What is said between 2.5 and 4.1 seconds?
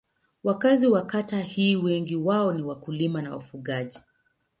ni wakulima na wafugaji.